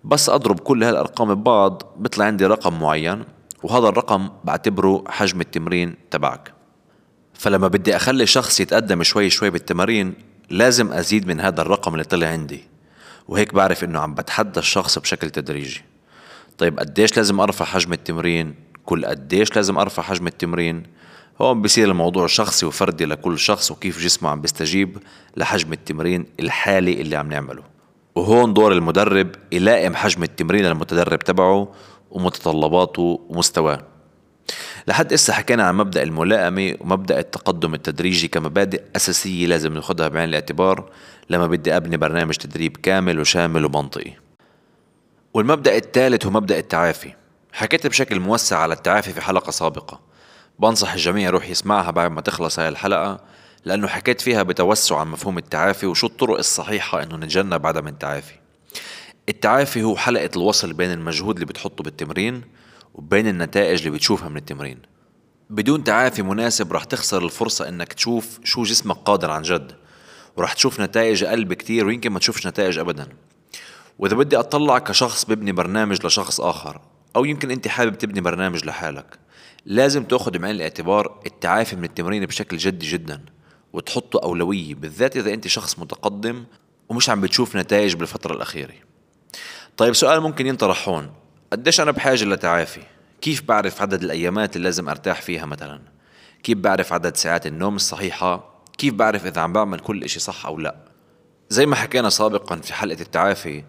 بس 0.04 0.28
أضرب 0.28 0.60
كل 0.60 0.84
هالأرقام 0.84 1.34
ببعض 1.34 1.82
بيطلع 1.96 2.24
عندي 2.24 2.46
رقم 2.46 2.80
معين 2.80 3.24
وهذا 3.62 3.88
الرقم 3.88 4.28
بعتبره 4.44 5.04
حجم 5.08 5.40
التمرين 5.40 5.94
تبعك. 6.10 6.52
فلما 7.34 7.68
بدي 7.68 7.96
أخلي 7.96 8.26
شخص 8.26 8.60
يتقدم 8.60 9.02
شوي 9.02 9.30
شوي 9.30 9.50
بالتمارين 9.50 10.14
لازم 10.50 10.92
أزيد 10.92 11.26
من 11.26 11.40
هذا 11.40 11.62
الرقم 11.62 11.92
اللي 11.92 12.04
طلع 12.04 12.26
عندي. 12.26 12.64
وهيك 13.28 13.54
بعرف 13.54 13.84
إنه 13.84 14.00
عم 14.00 14.14
بتحدى 14.14 14.60
الشخص 14.60 14.98
بشكل 14.98 15.30
تدريجي. 15.30 15.84
طيب 16.58 16.78
قديش 16.78 17.16
لازم 17.16 17.40
أرفع 17.40 17.64
حجم 17.64 17.92
التمرين؟ 17.92 18.54
كل 18.84 19.06
قديش 19.06 19.56
لازم 19.56 19.78
أرفع 19.78 20.02
حجم 20.02 20.26
التمرين؟ 20.26 20.82
هون 21.40 21.62
بصير 21.62 21.88
الموضوع 21.88 22.26
شخصي 22.26 22.66
وفردي 22.66 23.04
لكل 23.04 23.38
شخص 23.38 23.70
وكيف 23.70 24.00
جسمه 24.00 24.30
عم 24.30 24.40
بيستجيب 24.40 24.98
لحجم 25.36 25.72
التمرين 25.72 26.26
الحالي 26.40 27.00
اللي 27.00 27.16
عم 27.16 27.28
نعمله. 27.28 27.62
وهون 28.14 28.54
دور 28.54 28.72
المدرب 28.72 29.28
يلائم 29.52 29.94
حجم 29.94 30.22
التمرين 30.22 30.66
المتدرب 30.66 31.18
تبعه 31.18 31.72
ومتطلباته 32.10 33.20
ومستواه. 33.28 33.82
لحد 34.88 35.12
إسا 35.12 35.32
حكينا 35.32 35.64
عن 35.64 35.74
مبدأ 35.74 36.02
الملائمة 36.02 36.76
ومبدأ 36.80 37.18
التقدم 37.18 37.74
التدريجي 37.74 38.28
كمبادئ 38.28 38.82
أساسية 38.96 39.46
لازم 39.46 39.74
ناخدها 39.74 40.08
بعين 40.08 40.28
الاعتبار 40.28 40.90
لما 41.30 41.46
بدي 41.46 41.76
أبني 41.76 41.96
برنامج 41.96 42.34
تدريب 42.34 42.76
كامل 42.76 43.20
وشامل 43.20 43.64
ومنطقي. 43.64 44.12
والمبدأ 45.34 45.76
الثالث 45.76 46.26
هو 46.26 46.30
مبدأ 46.30 46.58
التعافي. 46.58 47.12
حكيت 47.52 47.86
بشكل 47.86 48.20
موسع 48.20 48.58
على 48.58 48.74
التعافي 48.74 49.12
في 49.12 49.20
حلقة 49.20 49.50
سابقة. 49.50 50.09
بنصح 50.60 50.92
الجميع 50.92 51.26
يروح 51.26 51.48
يسمعها 51.48 51.90
بعد 51.90 52.10
ما 52.10 52.20
تخلص 52.20 52.58
هاي 52.58 52.68
الحلقة 52.68 53.20
لأنه 53.64 53.88
حكيت 53.88 54.20
فيها 54.20 54.42
بتوسع 54.42 54.98
عن 54.98 55.08
مفهوم 55.08 55.38
التعافي 55.38 55.86
وشو 55.86 56.06
الطرق 56.06 56.38
الصحيحة 56.38 57.02
إنه 57.02 57.16
نتجنب 57.16 57.66
عدم 57.66 57.88
التعافي. 57.88 58.34
التعافي 59.28 59.82
هو 59.82 59.96
حلقة 59.96 60.30
الوصل 60.36 60.72
بين 60.72 60.92
المجهود 60.92 61.34
اللي 61.34 61.46
بتحطه 61.46 61.84
بالتمرين 61.84 62.42
وبين 62.94 63.28
النتائج 63.28 63.78
اللي 63.78 63.90
بتشوفها 63.90 64.28
من 64.28 64.36
التمرين. 64.36 64.78
بدون 65.50 65.84
تعافي 65.84 66.22
مناسب 66.22 66.72
رح 66.72 66.84
تخسر 66.84 67.24
الفرصة 67.24 67.68
إنك 67.68 67.92
تشوف 67.92 68.38
شو 68.44 68.62
جسمك 68.62 68.96
قادر 68.96 69.30
عن 69.30 69.42
جد 69.42 69.72
ورح 70.36 70.52
تشوف 70.52 70.80
نتائج 70.80 71.24
أقل 71.24 71.44
بكتير 71.44 71.86
ويمكن 71.86 72.10
ما 72.12 72.18
تشوفش 72.18 72.46
نتائج 72.46 72.78
ابدا. 72.78 73.08
وإذا 73.98 74.16
بدي 74.16 74.36
أطلع 74.36 74.78
كشخص 74.78 75.24
ببني 75.24 75.52
برنامج 75.52 76.06
لشخص 76.06 76.40
آخر 76.40 76.80
أو 77.16 77.24
يمكن 77.24 77.50
أنت 77.50 77.68
حابب 77.68 77.98
تبني 77.98 78.20
برنامج 78.20 78.64
لحالك. 78.64 79.18
لازم 79.66 80.04
تأخذ 80.04 80.38
بعين 80.38 80.54
الاعتبار 80.54 81.20
التعافي 81.26 81.76
من 81.76 81.84
التمرين 81.84 82.26
بشكل 82.26 82.56
جدي 82.56 82.86
جدا 82.86 83.20
وتحطه 83.72 84.20
أولوية 84.22 84.74
بالذات 84.74 85.16
إذا 85.16 85.34
أنت 85.34 85.48
شخص 85.48 85.78
متقدم 85.78 86.44
ومش 86.88 87.10
عم 87.10 87.20
بتشوف 87.20 87.56
نتائج 87.56 87.94
بالفترة 87.94 88.34
الأخيرة. 88.34 88.74
طيب 89.76 89.94
سؤال 89.94 90.20
ممكن 90.20 90.46
ينطرح 90.46 90.88
هون. 90.88 91.10
قديش 91.52 91.80
أنا 91.80 91.90
بحاجة 91.90 92.24
لتعافي؟ 92.24 92.80
كيف 93.20 93.42
بعرف 93.42 93.82
عدد 93.82 94.02
الأيامات 94.02 94.56
اللي 94.56 94.64
لازم 94.64 94.88
أرتاح 94.88 95.22
فيها 95.22 95.46
مثلا؟ 95.46 95.80
كيف 96.42 96.58
بعرف 96.58 96.92
عدد 96.92 97.16
ساعات 97.16 97.46
النوم 97.46 97.76
الصحيحة؟ 97.76 98.62
كيف 98.78 98.94
بعرف 98.94 99.26
إذا 99.26 99.40
عم 99.40 99.52
بعمل 99.52 99.80
كل 99.80 100.04
إشي 100.04 100.20
صح 100.20 100.46
أو 100.46 100.58
لا؟ 100.58 100.76
زي 101.48 101.66
ما 101.66 101.76
حكينا 101.76 102.10
سابقا 102.10 102.56
في 102.56 102.74
حلقة 102.74 103.00
التعافي 103.00 103.64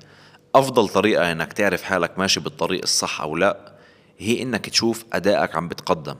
أفضل 0.56 0.88
طريقة 0.90 1.32
إنك 1.32 1.54
تعرف 1.54 1.84
حالك 1.84 2.20
ماشي 2.20 2.40
بالطريق 2.40 2.82
الصح 2.84 3.22
أو 3.22 3.36
لا 3.36 3.74
هي 4.18 4.42
إنك 4.42 4.70
تشوف 4.70 5.06
أدائك 5.14 5.56
عم 5.56 5.68
بتقدم 5.68 6.16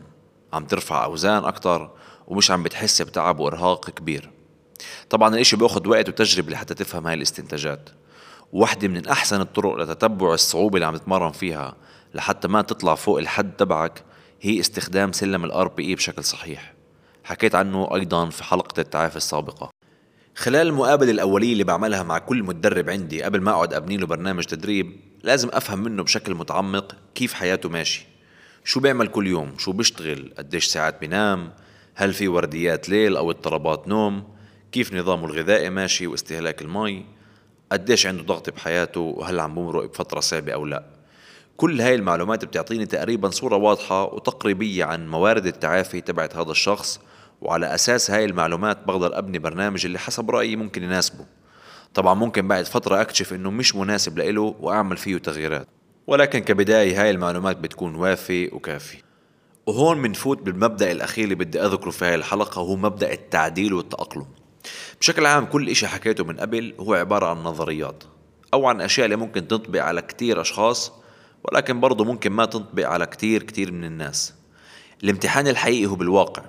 عم 0.54 0.66
ترفع 0.66 1.06
أوزان 1.06 1.46
أكتر 1.46 1.92
ومش 2.28 2.52
عم 2.52 2.64
بتحس 2.64 3.02
بتعب 3.02 3.40
وإرهاق 3.40 3.90
كبير. 3.90 4.30
طبعا 5.10 5.36
الإشي 5.36 5.56
بياخد 5.56 5.88
وقت 5.88 6.10
وتجربة 6.10 6.52
لحتى 6.52 6.74
تفهم 6.74 7.08
هاي 7.08 7.14
الاستنتاجات. 7.14 7.90
واحدة 8.54 8.88
من 8.88 9.08
أحسن 9.08 9.42
الطرق 9.42 9.76
لتتبع 9.76 10.34
الصعوبة 10.34 10.76
اللي 10.76 10.86
عم 10.86 10.98
تتمرن 10.98 11.32
فيها 11.32 11.76
لحتى 12.14 12.48
ما 12.48 12.62
تطلع 12.62 12.96
فوق 12.96 13.20
الحد 13.20 13.52
تبعك 13.58 14.04
هي 14.42 14.60
استخدام 14.60 15.12
سلم 15.12 15.46
ال 15.46 15.68
RPE 15.68 15.96
بشكل 15.96 16.24
صحيح. 16.24 16.74
حكيت 17.24 17.56
عنه 17.56 17.96
أيضا 17.96 18.30
في 18.30 18.44
حلقة 18.44 18.82
التعافي 18.82 19.16
السابقة. 19.16 19.81
خلال 20.36 20.68
المقابلة 20.68 21.12
الأولية 21.12 21.54
اللي 21.54 21.64
بعملها 21.64 22.04
مع 22.04 22.18
كل 22.18 22.44
متدرب 22.44 22.90
عندي 22.90 23.24
قبل 23.24 23.42
ما 23.42 23.52
أقعد 23.52 23.74
أبني 23.74 23.98
له 23.98 24.08
برنامج 24.08 24.44
تدريب 24.44 24.96
لازم 25.24 25.50
أفهم 25.54 25.80
منه 25.80 26.04
بشكل 26.04 26.36
متعمق 26.36 26.96
كيف 27.16 27.34
حياته 27.34 27.70
ماشي. 27.70 28.06
شو 28.64 28.80
بيعمل 28.80 29.08
كل 29.08 29.28
يوم؟ 29.28 29.58
شو 29.58 29.72
بيشتغل؟ 29.72 30.34
قديش 30.38 30.66
ساعات 30.66 31.00
بينام؟ 31.02 31.52
هل 31.96 32.14
في 32.14 32.28
ورديات 32.28 32.90
ليل 32.90 33.18
أو 33.18 33.32
اضطرابات 33.32 33.88
نوم؟ 33.88 34.24
كيف 34.72 34.94
نظامه 34.94 35.26
الغذائي 35.26 35.70
ماشي 35.70 36.08
واستهلاك 36.08 36.62
المي؟ 36.62 37.06
قديش 37.72 38.08
عنده 38.08 38.24
ضغط 38.24 38.50
بحياته؟ 38.50 39.00
وهل 39.00 39.40
عم 39.40 39.56
بمرق 39.56 39.86
بفترة 39.86 40.20
صعبة 40.20 40.54
أو 40.54 40.66
لا؟ 40.66 40.86
كل 41.58 41.82
هاي 41.82 41.96
المعلومات 41.96 42.46
بتعطيني 42.46 42.86
تقريبا 42.86 43.30
صورة 43.30 43.56
واضحة 43.56 44.04
وتقريبية 44.04 44.86
عن 44.86 45.08
موارد 45.08 45.46
التعافي 45.46 46.02
تبعت 46.02 46.36
هذا 46.36 46.52
الشخص 46.52 47.00
وعلى 47.42 47.76
أساس 47.76 48.12
هاي 48.12 48.26
المعلومات 48.26 48.86
بقدر 48.86 49.18
أبني 49.18 49.40
برنامج 49.40 49.86
اللي 49.86 50.00
حسب 50.00 50.32
رأيي 50.32 50.56
ممكن 50.56 50.84
يناسبه. 50.84 51.26
طبعا 51.94 52.14
ممكن 52.14 52.48
بعد 52.48 52.66
فترة 52.66 53.02
أكتشف 53.02 53.34
إنه 53.34 53.52
مش 53.52 53.76
مناسب 53.76 54.18
لإله 54.18 54.56
وأعمل 54.60 54.98
فيه 54.98 55.18
تغييرات. 55.18 55.68
ولكن 56.08 56.40
كبداية 56.40 57.02
هاي 57.02 57.12
المعلومات 57.12 57.58
بتكون 57.58 57.96
وافي 57.96 58.48
وكافي. 58.48 58.98
وهون 59.66 60.02
بنفوت 60.02 60.42
بالمبدأ 60.42 60.92
الأخير 60.92 61.24
اللي 61.24 61.36
بدي 61.36 61.62
أذكره 61.62 61.90
في 61.90 62.06
هاي 62.06 62.16
الحلقة 62.16 62.62
هو 62.62 62.76
مبدأ 62.76 63.14
التعديل 63.14 63.74
والتأقلم. 63.74 64.26
بشكل 65.00 65.26
عام 65.26 65.46
كل 65.46 65.70
إشي 65.70 65.88
حكيته 65.88 66.24
من 66.24 66.38
قبل 66.38 66.74
هو 66.80 66.94
عبارة 66.94 67.26
عن 67.26 67.38
نظريات 67.38 68.04
أو 68.54 68.66
عن 68.66 68.82
أشياء 68.82 69.06
اللي 69.06 69.16
ممكن 69.16 69.48
تنطبق 69.48 69.84
على 69.84 70.02
كتير 70.02 70.42
أشخاص 70.42 70.92
ولكن 71.44 71.80
برضه 71.80 72.06
ممكن 72.06 72.32
ما 72.32 72.46
تنطبق 72.46 72.88
على 72.88 73.06
كتير 73.06 73.44
كتير 73.44 73.72
من 73.72 73.84
الناس. 73.84 74.34
الامتحان 75.04 75.48
الحقيقي 75.48 75.86
هو 75.86 75.96
بالواقع. 75.96 76.44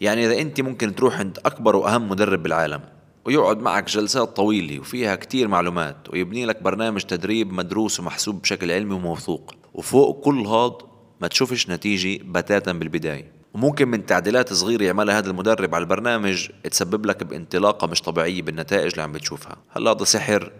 يعني 0.00 0.26
إذا 0.26 0.40
أنت 0.40 0.60
ممكن 0.60 0.94
تروح 0.94 1.18
عند 1.18 1.38
أكبر 1.46 1.76
وأهم 1.76 2.08
مدرب 2.08 2.42
بالعالم 2.42 2.80
ويقعد 3.24 3.58
معك 3.58 3.90
جلسات 3.90 4.36
طويلة 4.36 4.80
وفيها 4.80 5.14
كتير 5.14 5.48
معلومات 5.48 5.96
ويبني 6.12 6.46
لك 6.46 6.62
برنامج 6.62 7.02
تدريب 7.02 7.52
مدروس 7.52 8.00
ومحسوب 8.00 8.42
بشكل 8.42 8.72
علمي 8.72 8.94
وموثوق 8.94 9.54
وفوق 9.74 10.24
كل 10.24 10.46
هاد 10.46 10.72
ما 11.20 11.28
تشوفش 11.28 11.70
نتيجة 11.70 12.22
بتاتا 12.24 12.72
بالبداية 12.72 13.32
وممكن 13.54 13.88
من 13.88 14.06
تعديلات 14.06 14.52
صغيرة 14.52 14.84
يعملها 14.84 15.18
هذا 15.18 15.30
المدرب 15.30 15.74
على 15.74 15.82
البرنامج 15.82 16.48
تسبب 16.70 17.06
لك 17.06 17.24
بانطلاقة 17.24 17.86
مش 17.86 18.02
طبيعية 18.02 18.42
بالنتائج 18.42 18.90
اللي 18.90 19.02
عم 19.02 19.12
بتشوفها 19.12 19.56
هل 19.70 19.88
هذا 19.88 20.04
سحر؟ 20.04 20.52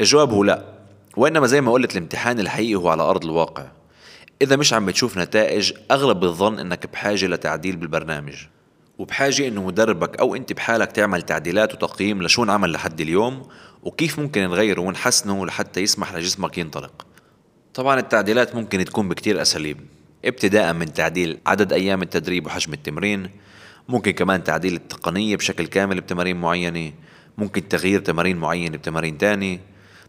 الجواب 0.00 0.30
هو 0.30 0.44
لا 0.44 0.64
وإنما 1.16 1.46
زي 1.46 1.60
ما 1.60 1.72
قلت 1.72 1.92
الامتحان 1.92 2.40
الحقيقي 2.40 2.74
هو 2.74 2.88
على 2.88 3.02
أرض 3.02 3.24
الواقع 3.24 3.66
إذا 4.42 4.56
مش 4.56 4.72
عم 4.72 4.86
بتشوف 4.86 5.18
نتائج 5.18 5.72
أغلب 5.90 6.24
الظن 6.24 6.58
إنك 6.58 6.86
بحاجة 6.92 7.26
لتعديل 7.26 7.76
بالبرنامج 7.76 8.34
وبحاجة 8.98 9.48
إنه 9.48 9.66
مدربك 9.66 10.16
أو 10.20 10.34
أنت 10.34 10.52
بحالك 10.52 10.92
تعمل 10.92 11.22
تعديلات 11.22 11.74
وتقييم 11.74 12.22
لشو 12.22 12.44
انعمل 12.44 12.72
لحد 12.72 13.00
اليوم 13.00 13.42
وكيف 13.82 14.18
ممكن 14.18 14.42
نغيره 14.42 14.80
ونحسنه 14.80 15.46
لحتى 15.46 15.80
يسمح 15.80 16.14
لجسمك 16.14 16.58
ينطلق. 16.58 17.06
طبعا 17.74 18.00
التعديلات 18.00 18.54
ممكن 18.54 18.84
تكون 18.84 19.08
بكتير 19.08 19.42
أساليب. 19.42 19.80
ابتداء 20.24 20.72
من 20.72 20.92
تعديل 20.92 21.38
عدد 21.46 21.72
أيام 21.72 22.02
التدريب 22.02 22.46
وحجم 22.46 22.72
التمرين 22.72 23.30
ممكن 23.88 24.10
كمان 24.10 24.44
تعديل 24.44 24.74
التقنية 24.74 25.36
بشكل 25.36 25.66
كامل 25.66 26.00
بتمارين 26.00 26.36
معينة 26.36 26.92
ممكن 27.38 27.68
تغيير 27.68 28.00
تمارين 28.00 28.36
معينة 28.36 28.76
بتمارين 28.76 29.18
تاني 29.18 29.60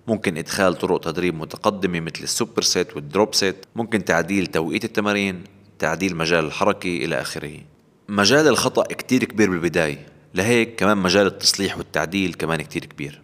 ممكن 0.08 0.38
إدخال 0.38 0.76
طرق 0.76 1.00
تدريب 1.00 1.36
متقدمة 1.36 2.00
مثل 2.00 2.24
ال 2.24 2.30
super 2.30 2.62
set 2.62 2.96
وال 2.96 3.09
drop 3.09 3.36
set 3.36 3.66
ممكن 3.76 4.06
تعديل 4.06 4.48
توقيت 4.48 4.86
التمارين 4.86 5.44
تعديل 5.80 6.16
مجال 6.16 6.46
الحركة 6.46 6.98
إلى 6.98 7.22
آخره. 7.22 7.60
مجال 8.10 8.48
الخطأ 8.48 8.84
كتير 8.84 9.24
كبير 9.24 9.50
بالبداية 9.50 10.06
لهيك 10.34 10.76
كمان 10.76 10.98
مجال 10.98 11.28
التصليح 11.28 11.78
والتعديل 11.78 12.34
كمان 12.34 12.62
كتير 12.62 12.86
كبير. 12.86 13.22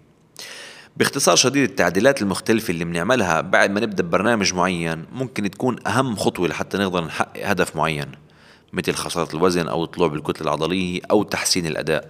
باختصار 0.98 1.36
شديد 1.36 1.70
التعديلات 1.70 2.22
المختلفة 2.22 2.72
اللي 2.72 2.86
بنعملها 2.86 3.42
بعد 3.42 3.72
ما 3.72 3.80
نبدأ 3.80 4.04
ببرنامج 4.04 4.54
معين 4.54 5.06
ممكن 5.12 5.52
تكون 5.52 5.88
أهم 5.88 6.16
خطوة 6.16 6.48
لحتى 6.48 6.78
نقدر 6.78 7.04
نحقق 7.04 7.48
هدف 7.50 7.76
معين 7.76 8.12
مثل 8.74 8.94
خسارة 8.94 9.36
الوزن 9.36 9.68
أو 9.68 9.84
الطلوع 9.84 10.08
بالكتلة 10.08 10.42
العضلية 10.48 11.02
أو 11.12 11.24
تحسين 11.24 11.66
الأداء. 11.66 12.10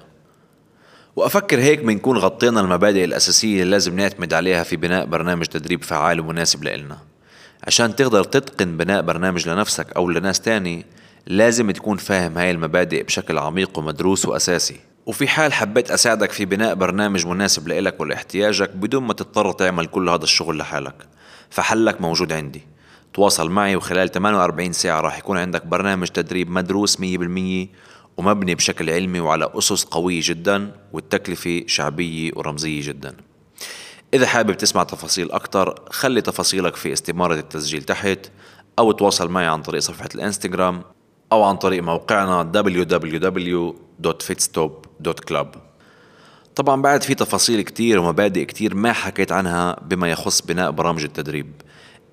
وأفكر 1.15 1.59
هيك 1.59 1.79
بنكون 1.79 2.17
غطينا 2.17 2.61
المبادئ 2.61 3.05
الأساسية 3.05 3.61
اللي 3.61 3.71
لازم 3.71 3.95
نعتمد 3.95 4.33
عليها 4.33 4.63
في 4.63 4.75
بناء 4.75 5.05
برنامج 5.05 5.45
تدريب 5.45 5.83
فعال 5.83 6.19
ومناسب 6.19 6.63
لإلنا. 6.63 6.97
عشان 7.67 7.95
تقدر 7.95 8.23
تتقن 8.23 8.77
بناء 8.77 9.01
برنامج 9.01 9.49
لنفسك 9.49 9.93
أو 9.95 10.09
لناس 10.09 10.39
تاني 10.39 10.85
لازم 11.27 11.71
تكون 11.71 11.97
فاهم 11.97 12.37
هاي 12.37 12.51
المبادئ 12.51 13.03
بشكل 13.03 13.37
عميق 13.37 13.79
ومدروس 13.79 14.25
وأساسي. 14.25 14.79
وفي 15.05 15.27
حال 15.27 15.53
حبيت 15.53 15.91
أساعدك 15.91 16.31
في 16.31 16.45
بناء 16.45 16.75
برنامج 16.75 17.27
مناسب 17.27 17.67
لإلك 17.67 18.01
ولاحتياجك 18.01 18.75
بدون 18.75 19.03
ما 19.03 19.13
تضطر 19.13 19.51
تعمل 19.51 19.85
كل 19.85 20.09
هذا 20.09 20.23
الشغل 20.23 20.57
لحالك. 20.57 20.95
فحلك 21.49 22.01
موجود 22.01 22.33
عندي. 22.33 22.61
تواصل 23.13 23.49
معي 23.49 23.75
وخلال 23.75 24.11
48 24.11 24.73
ساعة 24.73 25.01
راح 25.01 25.17
يكون 25.17 25.37
عندك 25.37 25.65
برنامج 25.65 26.07
تدريب 26.07 26.49
مدروس 26.49 26.97
100% 26.99 27.69
ومبني 28.17 28.55
بشكل 28.55 28.89
علمي 28.89 29.19
وعلى 29.19 29.49
أسس 29.53 29.83
قوية 29.83 30.21
جدا 30.23 30.71
والتكلفة 30.93 31.63
شعبية 31.67 32.31
ورمزية 32.35 32.81
جدا. 32.87 33.15
إذا 34.13 34.27
حابب 34.27 34.57
تسمع 34.57 34.83
تفاصيل 34.83 35.31
أكتر 35.31 35.75
خلي 35.89 36.21
تفاصيلك 36.21 36.75
في 36.75 36.93
استمارة 36.93 37.33
التسجيل 37.33 37.83
تحت 37.83 38.19
أو 38.79 38.91
تواصل 38.91 39.29
معي 39.29 39.45
عن 39.45 39.61
طريق 39.61 39.81
صفحة 39.81 40.09
الإنستغرام 40.15 40.83
أو 41.31 41.43
عن 41.43 41.55
طريق 41.55 41.83
موقعنا 41.83 42.51
www.fitstop.club 42.55 45.47
طبعا 46.55 46.81
بعد 46.81 47.03
في 47.03 47.15
تفاصيل 47.15 47.61
كتير 47.61 47.99
ومبادئ 47.99 48.45
كتير 48.45 48.75
ما 48.75 48.93
حكيت 48.93 49.31
عنها 49.31 49.79
بما 49.81 50.11
يخص 50.11 50.41
بناء 50.41 50.71
برامج 50.71 51.03
التدريب. 51.03 51.51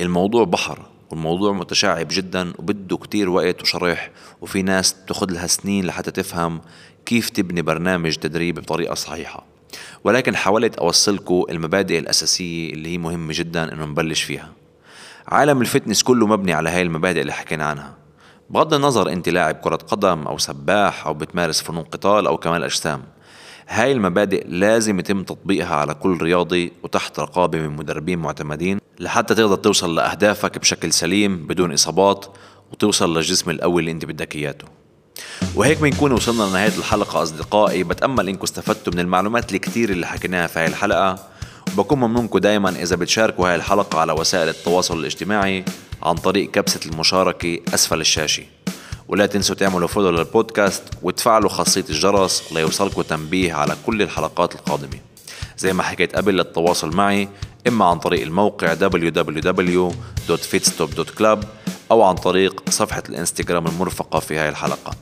الموضوع 0.00 0.44
بحر 0.44 0.87
والموضوع 1.10 1.52
متشعب 1.52 2.08
جدا 2.10 2.52
وبده 2.58 2.96
كتير 2.96 3.28
وقت 3.28 3.62
وشرح 3.62 4.10
وفي 4.40 4.62
ناس 4.62 4.96
تاخذ 5.06 5.30
لها 5.30 5.46
سنين 5.46 5.87
لحتى 5.87 6.10
تفهم 6.10 6.60
كيف 7.06 7.30
تبني 7.30 7.62
برنامج 7.62 8.16
تدريب 8.16 8.54
بطريقة 8.54 8.94
صحيحة. 8.94 9.44
ولكن 10.04 10.37
حاولت 10.37 10.76
أوصلكم 10.76 11.44
المبادئ 11.50 11.98
الأساسية 11.98 12.72
اللي 12.72 12.88
هي 12.88 12.98
مهمة 12.98 13.32
جدا 13.37 13.72
إنه 13.72 13.84
نبلش 13.84 14.22
فيها. 14.22 14.52
عالم 15.28 15.60
الفتنس 15.60 16.02
كله 16.02 16.26
مبني 16.26 16.52
على 16.52 16.70
هاي 16.70 16.82
المبادئ 16.82 17.20
اللي 17.20 17.32
حكينا 17.32 17.64
عنها. 17.64 17.94
بغض 18.50 18.74
النظر 18.74 19.12
انت 19.12 19.28
لاعب 19.28 19.54
كرة 19.54 19.76
قدم 19.76 20.26
أو 20.26 20.38
سباح 20.38 21.06
أو 21.06 21.14
بتمارس 21.14 21.62
فنون 21.62 21.84
قتال 21.84 22.26
أو 22.26 22.36
كمال 22.36 22.64
أجسام 22.64 23.02
هاي 23.68 23.92
المبادئ 23.92 24.46
لازم 24.48 24.98
يتم 24.98 25.22
تطبيقها 25.22 25.74
على 25.74 25.94
كل 25.94 26.18
رياضي 26.22 26.72
وتحت 26.82 27.20
رقابة 27.20 27.58
من 27.58 27.76
مدربين 27.76 28.18
معتمدين 28.18 28.78
لحتى 29.00 29.34
تقدر 29.34 29.56
توصل 29.56 29.94
لأهدافك 29.94 30.58
بشكل 30.58 30.92
سليم 30.92 31.46
بدون 31.46 31.72
إصابات 31.72 32.26
وتوصل 32.72 33.16
للجسم 33.16 33.50
القوي 33.50 33.80
اللي 33.80 33.90
انت 33.90 34.04
بدك 34.04 34.36
إياته. 34.36 34.64
وهيك 35.54 35.80
بنكون 35.80 36.12
وصلنا 36.12 36.42
لنهاية 36.42 36.78
الحلقة. 36.78 37.22
أصدقائي 37.22 37.84
بتأمل 37.84 38.28
إنكم 38.28 38.42
استفدتوا 38.42 38.92
من 38.92 39.00
المعلومات 39.00 39.52
الكتير 39.52 39.90
اللي 39.90 40.06
حكيناها 40.06 40.46
في 40.46 40.58
هاي 40.58 40.66
الحلقة. 40.66 41.18
وبكون 41.72 41.98
ممنونكم 41.98 42.38
دايما 42.38 42.70
إذا 42.70 42.96
بتشاركوا 42.96 43.48
هاي 43.48 43.54
الحلقة 43.54 43.98
على 44.00 44.12
وسائل 44.12 44.48
التواصل 44.48 44.98
الاجتماعي. 44.98 45.64
عن 46.02 46.14
طريق 46.14 46.50
كبسة 46.50 46.80
المشاركة 46.86 47.58
أسفل 47.74 48.00
الشاشة. 48.00 48.44
ولا 49.08 49.26
تنسوا 49.26 49.54
تعملوا 49.54 49.88
فولو 49.88 50.10
للبودكاست 50.10 50.82
وتفعلوا 51.02 51.50
خاصية 51.50 51.84
الجرس 51.90 52.52
ليوصلكم 52.52 53.02
تنبيه 53.02 53.54
على 53.54 53.76
كل 53.86 54.02
الحلقات 54.02 54.54
القادمة. 54.54 55.00
زي 55.58 55.72
ما 55.72 55.82
حكيت 55.82 56.16
قبل 56.16 56.36
للتواصل 56.36 56.96
معي 56.96 57.28
إما 57.68 57.84
عن 57.84 57.98
طريق 57.98 58.22
الموقع 58.22 58.74
www.fitstop.club 58.74 61.38
أو 61.90 62.02
عن 62.02 62.14
طريق 62.14 62.62
صفحة 62.70 63.02
الإنستغرام 63.08 63.66
المرفقة 63.66 64.18
في 64.18 64.38
هاي 64.38 64.48
الحلقة. 64.48 64.96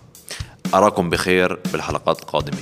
أراكم 0.75 1.11
بخير 1.11 1.59
بالحلقات 1.73 2.23
القادمة. 2.23 2.59